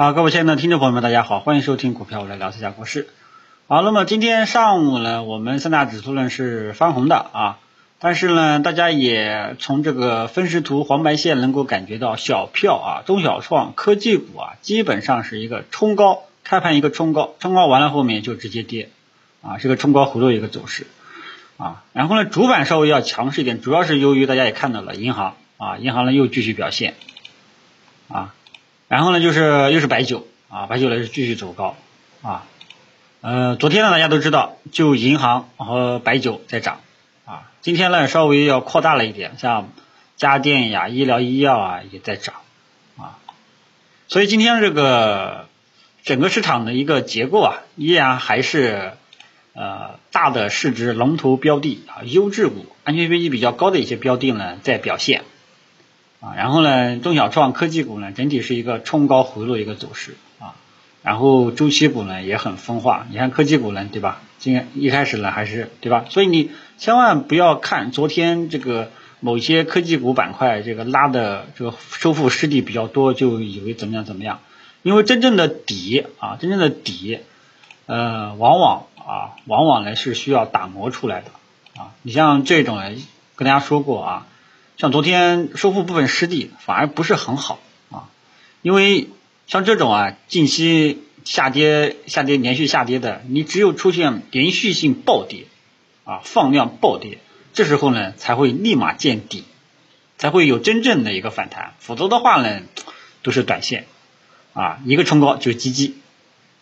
[0.00, 3.10] 好，各位亲爱的听众朋友们，大家好，欢迎收听股票我来聊一下股市。
[3.68, 7.58] 好，那么今天上午呢，我们三大指数呢是翻红的啊，
[7.98, 18.88] 但是呢，大家也从这个分时图黄白线能够感觉到小票啊、中小创、科技股啊，基本上是一个冲高，开盘一个冲高，冲高完了后面就直接跌
[19.42, 20.86] 啊，是个冲高回落一个走势
[21.58, 21.82] 啊。
[21.92, 26.94] 然后呢，主板稍微要强势一点，主要是由于大家也看到了银行啊，银行呢又继续表现
[28.08, 28.32] 啊。
[28.90, 31.76] 然后呢，就是又是白酒啊，白酒呢是继续走高
[32.22, 32.44] 啊。
[33.20, 36.80] 呃，昨天呢大家都知道，就银行和白酒在涨
[37.24, 37.52] 啊。
[37.60, 39.68] 今天呢稍微要扩大了一点，像
[40.16, 42.34] 家电呀、医疗医药啊也在涨
[42.98, 43.18] 啊。
[44.08, 45.46] 所以今天这个
[46.02, 48.94] 整个市场的一个结构啊，依然还是
[49.52, 55.22] 呃大的市值龙头标的啊、优质股、安全边际比较高的一些标的呢在表现。
[56.20, 60.54] 啊，然后呢，中小创科技股呢，整体是一个冲高回落一个走势啊，
[61.02, 64.20] 然后周期股呢也很分化，你看科技股呢，对吧？
[64.38, 66.04] 今天一开始呢还是对吧？
[66.10, 68.90] 所以你千万不要看昨天这个
[69.20, 74.40] 某些科技股板块这个拉的这个收复失地比较多，就以为怎么样怎么样，
[74.82, 77.20] 因为真正的底啊，真正的底，
[77.86, 81.30] 呃，往往啊，往往呢是需要打磨出来的
[81.80, 82.90] 啊，你像这种呢，
[83.36, 84.26] 跟大家说过啊。
[84.80, 88.08] 像昨天收复部分失地，反而不是很好啊，
[88.62, 89.10] 因为
[89.46, 95.44] 像这种啊，近期下跌、下跌、连续下跌的，你只有出现连续性暴跌
[96.04, 97.18] 啊，放量暴跌，
[97.52, 99.44] 这时候呢才会立马见底，
[100.16, 102.62] 才会有真正的一个反弹，否则的话呢
[103.22, 103.84] 都是短线
[104.54, 105.96] 啊，一个冲高就积极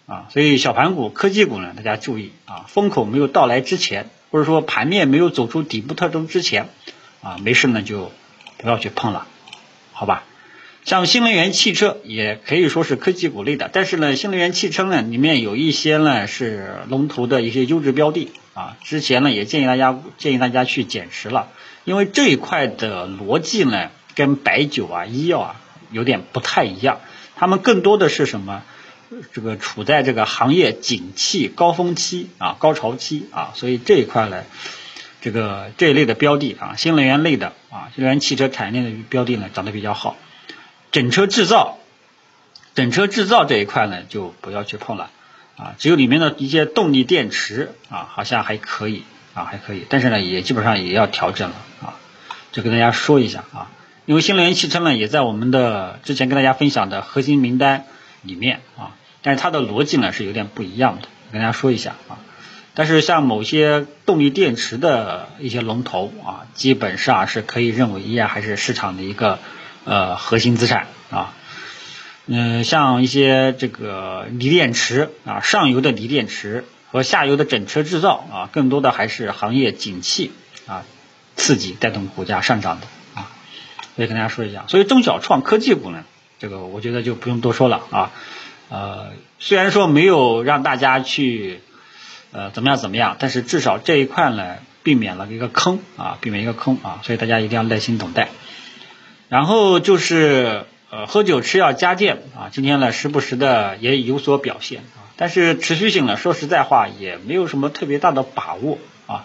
[0.07, 6.69] 啊，所以小盘股、科技股呢，大家注意啊，风口没有到来之前，或者说盘面没有走出底部特征之前。
[7.21, 8.13] 啊，没事呢就
[8.59, 9.27] 不要去碰了，
[9.93, 10.25] 好吧？
[10.85, 18.77] 像新能源汽车也可以说是科技股类的，但是呢，新能源汽车呢里面有一些呢是龙头的一些优质标的啊。
[18.83, 21.49] 之前呢也建议大家建议大家去减持了，
[21.85, 25.57] 因为这一块的逻辑呢跟白酒啊、医药啊
[25.91, 27.01] 有点不太一样，
[27.37, 28.63] 他们更多的是什么？
[29.35, 34.45] 这个处在这个行业景气高峰期啊、高潮期啊，所以这一块呢。
[35.21, 40.17] 这个这一类的标的啊，新能源类的啊，新能源汽车产业链的标的呢，涨得比较好。
[40.93, 41.79] 整车制造，
[42.75, 45.11] 整车制造这一块呢，就不要去碰了
[45.57, 45.75] 啊。
[45.79, 49.03] 只有里面的一些动力电池啊，好像还可以
[49.35, 51.95] 啊，还可以，但是呢，也基本上也要调整了啊。
[52.53, 53.71] 就跟大家说一下啊，
[54.07, 57.85] 因为新能源汽车呢，也在我们的之前跟大家分享的核心名单
[58.23, 62.18] 里面啊，但是它的逻辑呢是有点不一样的，跟大家说一下啊。
[62.79, 69.41] 但是像某些动力电池的一些龙头啊，基本上是可以认为依然还是市场的一个
[69.85, 71.35] 呃核心资产啊。
[72.27, 80.31] 嗯，像一些这个锂电池啊，上游的锂电池和下游的整车制造啊，更多的还是行业景气
[80.69, 80.85] 啊
[81.35, 82.87] 刺激带动股价上涨的
[83.21, 83.33] 啊。
[83.97, 86.05] 所以跟大家说一下，所以中小创科技股呢，
[86.39, 88.13] 这个我觉得就不用多说了啊。
[88.69, 89.09] 呃，
[89.41, 91.61] 虽然说没有让大家去。
[92.31, 93.17] 呃，怎么样怎么样？
[93.19, 98.29] 但是至少这一块呢，避免了一个坑啊，避免一个坑啊，所以大家一定要耐心等待。
[99.31, 109.25] 然后就是呃，喝酒吃药家电啊，今天呢时不时的也有所表现啊，但是持续性呢，说实在话也没有什么特别大的把握啊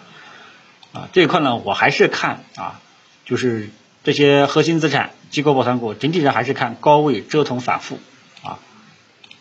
[0.92, 2.80] 啊，这一块呢，我还是看啊，
[3.26, 3.68] 就是
[4.02, 7.98] 这些核心资产、机构抱团股，整体上还是看高位折腾反复
[8.42, 8.58] 啊，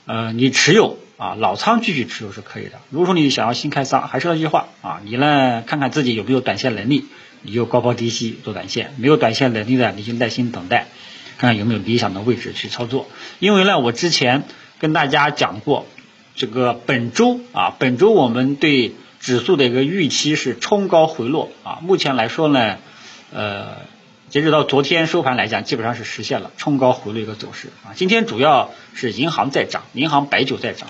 [0.05, 0.97] 呃，你持有。
[1.17, 2.79] 啊，老仓继续持有是可以的。
[2.89, 7.05] 如果说你想要新开仓，还是那句话啊，你呢看看自己有没有短线能力，
[7.41, 10.87] 你就高抛低吸做短线；没有短线能力的，你就耐心等待，
[11.37, 13.07] 看看有没有理想的位置去操作。
[13.39, 14.43] 因为呢，我之前
[14.79, 15.85] 跟大家讲过，
[16.35, 21.79] 这个本周啊，本周我们对指数的一个预期是冲高回落啊。
[21.81, 22.77] 目前来说呢，
[23.33, 23.93] 呃。
[24.29, 27.93] 截止到昨天收盘来讲，基本上是实现了冲高回落一个走势啊。
[27.93, 30.89] 今天主要是银行在涨，银行白酒在涨，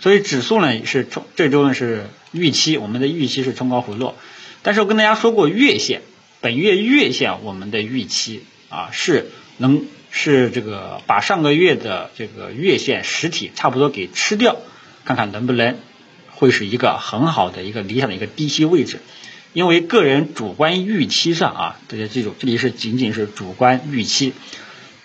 [0.00, 4.16] 所以指数呢是冲这周呢是预期，我们的预期是冲高回落。
[4.62, 6.02] 但是我跟大家说过，月线
[6.40, 14.56] 本月月线我们的预期啊是能是这个把上个月的这个月线实体差不多给吃掉，
[15.04, 15.76] 看看能不能
[16.30, 19.00] 会是一个很好的一个理想的一个低吸位置。
[19.52, 24.32] 因为个人主观预期上啊，大家记住，这里是仅仅是主观预期。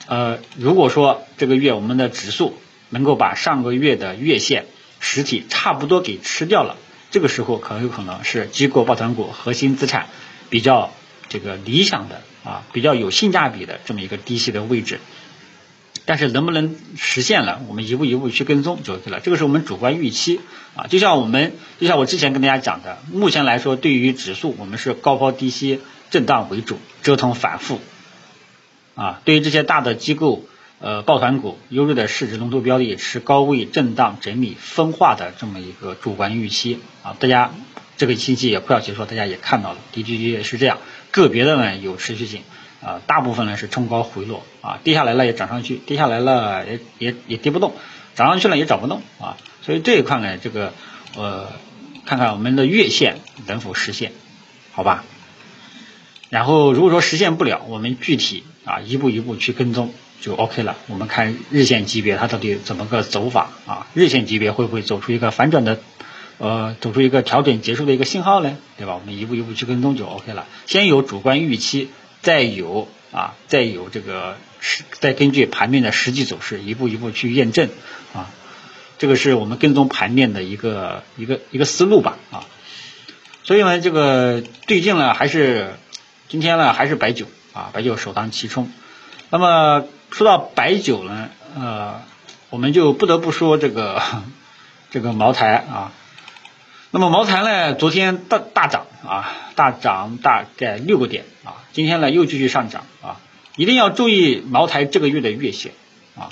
[0.07, 2.55] 呃，如果说这个月我们的指数
[2.89, 4.65] 能够把上个月的月线
[5.07, 6.77] 实体差不多给吃掉了，
[7.11, 10.07] 这个时候很有可能是机构抱团股核心资产
[10.49, 10.91] 比较
[11.29, 14.99] 这个理想的啊，比较有性价比的这么一个低吸的位置。
[16.07, 19.19] 但是能不能实现了，我们一步一步去跟踪就 OK 了。
[19.19, 20.39] 这个是我们主观预期
[20.75, 27.79] 啊，就像我们就像我之前跟大家讲的，目前来说对于指数我们是高抛低吸震荡为主，折腾反复
[28.95, 29.21] 啊。
[29.23, 30.43] 对于这些大的机构
[30.79, 37.15] 呃抱团股、优质的市值龙头标的，是高位震荡整理分化的这么一个主观预期啊。
[37.19, 37.51] 大家
[37.97, 40.79] 这个星期也快要结束，大家也看到了，D G G 也是这样，
[41.11, 42.41] 个别的呢有持续性。
[42.81, 47.73] 啊，大部分呢是冲高回落啊，跌下来了也涨上去，跌下来了也也也跌不动，
[48.13, 50.71] 涨上去了也涨不动啊，所以这一块呢，这个
[51.15, 51.51] 呃，
[52.05, 54.11] 看看我们的月线能否实现，
[54.71, 55.03] 好吧？
[56.29, 59.91] 然后如果说实现不了，我们具体啊一步一步去跟踪
[60.25, 60.75] 就 OK 了。
[60.87, 63.85] 我们看日线级别它到底怎么个走法啊？
[63.93, 65.79] 日线级别会不会走出一个反转的
[66.39, 68.57] 呃，走出一个调整结束的一个信号呢？
[68.75, 68.95] 对吧？
[68.95, 70.47] 我们一步一步去跟踪就 OK 了。
[70.65, 71.89] 先有主观预期。
[72.21, 77.69] 再有啊，再有这个实，再根据盘面的实际走势，一步一步去验证
[78.15, 78.31] 啊，
[78.97, 82.43] 这个是我们跟踪盘面的一个一个一个思路吧啊。
[83.43, 85.75] 所以呢，这个最近呢，还是
[86.29, 88.71] 今天呢，还是白酒啊，白酒首当其冲。
[89.29, 92.01] 那么说到白酒呢，呃，
[92.49, 94.01] 我们就不得不说这个
[94.91, 95.91] 这个茅台啊。
[96.91, 103.19] 那么茅台呢，昨天大大涨啊，大涨大概六个点啊，今天呢又继续上涨啊，
[103.57, 105.73] 一定要注意茅台这个月的月线
[106.17, 106.31] 啊，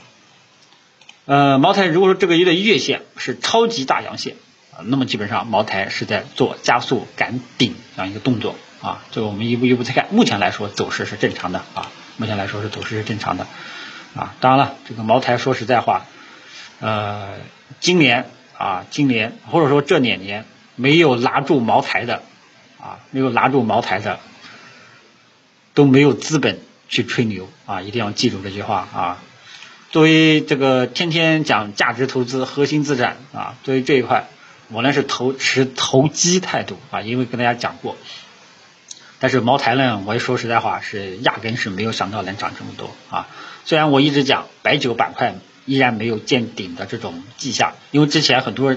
[1.26, 4.36] 呃，茅台如果说这个月的月线是超级大阳线
[4.72, 13.48] 啊，那么基本上茅台是在做加速赶顶这样一个动作啊，这个我们一步一步再看，目前来说走势是正常的啊，目前来说是走势是正常的
[14.16, 16.06] 啊，当然了，这个茅台说实在话，
[16.80, 17.36] 呃，
[17.80, 20.46] 今年啊，今年或者说这两年。
[20.76, 22.24] 没有拿住茅台的，
[22.82, 24.20] 啊，没有拿住茅台的，
[25.76, 27.84] 都没有资本去吹牛啊！
[27.84, 29.22] 一定要记住这句话啊！
[29.92, 34.26] 作为这个天天讲价值投资、核心资产啊，作为这一块，
[34.70, 37.96] 我呢是投持投机态度啊，因为跟大家讲过。
[39.24, 43.30] 但是茅台呢，我也说实在话，是压根是没有想到能涨这么多啊！
[43.64, 48.76] 虽然我一直讲白酒板块依然没有见顶的这种迹象，因为之前很多。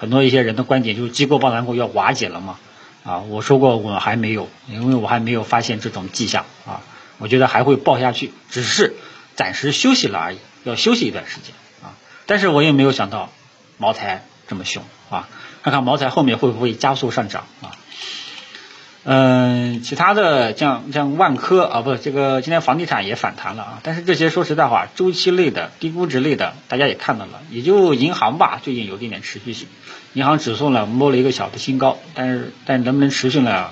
[0.00, 2.60] 很多一些人的观点就是机构抱团股要瓦解了嘛，
[3.02, 6.82] 啊，我说过我还没有，因为我还没有发现这种迹象啊，
[7.18, 8.94] 我觉得还会爆下去，只是
[9.34, 11.52] 暂时休息了而已，要休息一段时间
[11.82, 13.32] 啊，但是我也没有想到
[13.76, 15.28] 茅台这么凶啊，
[15.64, 17.74] 看看茅台后面会不会加速上涨啊。
[19.10, 23.80] 嗯，其他的像像万科啊，不，这个今天房地产也反弹了啊。
[23.82, 29.66] 但是这些说实在话，周期类的、低估值类的，大家也看到了，也就银行吧，最近有一点点持续性。
[30.12, 33.70] 银行指数呢摸了一个小的新高，但是但能不能持续呢？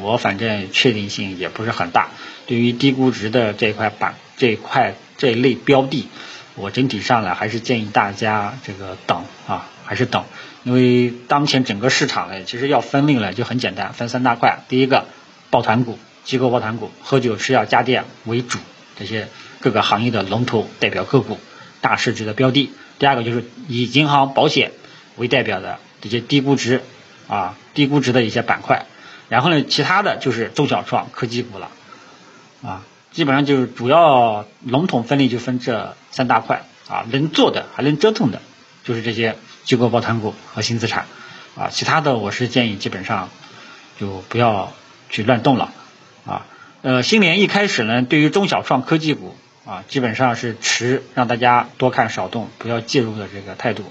[0.00, 2.08] 我反正确定性也不是很大。
[2.46, 6.08] 对于低估值的这一块板这一块这一类标的，
[6.56, 10.24] 我整体上呢还是建议大家这个等啊，还是等。
[10.64, 14.60] 因为当前整个市场呢，其实要分类呢就很简单，分三大块。
[14.68, 15.06] 第一个，
[15.50, 18.60] 抱团股、机构抱团股，喝酒、吃药、家电为主，
[18.96, 19.28] 这些
[19.60, 21.38] 各个行业的龙头代表个股、
[21.80, 22.70] 大市值的标的。
[23.00, 24.70] 第二个就是以银行、保险
[25.16, 26.82] 为代表的这些低估值
[27.26, 28.86] 啊、低估值的一些板块。
[29.28, 31.70] 然后呢，其他的就是中小创、科技股了
[32.62, 38.40] 啊，基本上就是主要笼统分类就分这三大块啊，能做的还能折腾的，
[38.84, 39.36] 就是这些。
[39.64, 41.06] 机构抱团股、核心资产，
[41.56, 43.30] 啊，其他的我是建议基本上
[44.00, 44.72] 就不要
[45.08, 45.72] 去乱动了，
[46.26, 46.46] 啊，
[46.82, 53.84] 呃，新年一开始呢，对于中小创科技股啊，基本上是持让大家多看少动，不要介入的这个态度。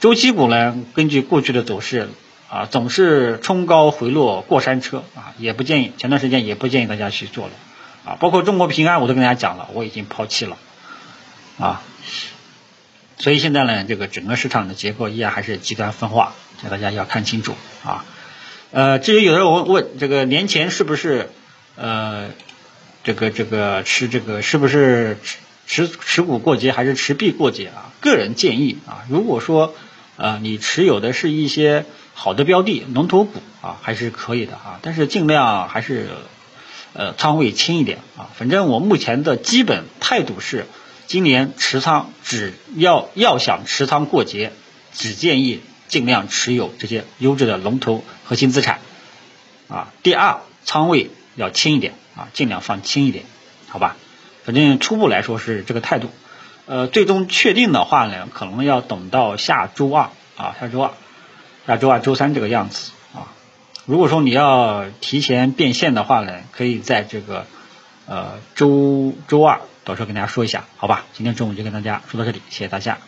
[0.00, 2.08] 周期股呢，根据过去的走势
[2.48, 7.52] 啊，总是冲高回落过山车啊，也不建议，前段时间也不建议大家去做了，
[8.04, 10.56] 啊，包括中国平安我都跟大家讲了，我已经抛弃了，
[11.58, 11.82] 啊。
[13.20, 18.06] 所以现在呢，这个整个市场的结构依然还是极端分化，这大家要看清楚啊。
[18.70, 21.28] 呃，至于有的人问问这个年前是不是
[21.76, 22.30] 呃
[23.04, 25.18] 这个这个持这个是不是
[25.66, 27.92] 持持股过节还是持币过节啊？
[28.00, 29.74] 个人建议啊，如果说
[30.16, 31.84] 呃你持有的是一些
[32.14, 36.08] 好的标的龙头股啊，还是可以的啊，但是尽量还是
[36.94, 38.30] 呃仓位轻一点啊。
[38.34, 40.64] 反正我目前的基本态度是。
[41.10, 44.52] 今年持仓只要要想持仓过节，
[44.92, 48.78] 只建议尽量持有这些优质的龙头核心资产，
[49.68, 53.24] 啊，第二仓位要轻一点啊，尽量放轻一点，
[53.66, 53.96] 好吧？
[54.44, 56.10] 反正初步来说是这个态度，
[56.66, 60.92] 呃，最终确定的话呢，可能要等到下周二啊，下周二、
[61.66, 63.34] 下周二、周三这个样子啊。
[63.84, 67.46] 如果说你要提前变现的话呢，可以在这个
[68.06, 69.60] 呃周周二。
[69.84, 71.04] 到时候跟大家说一下，好吧？
[71.12, 72.98] 今天中午就跟大家说到这里，谢谢大家。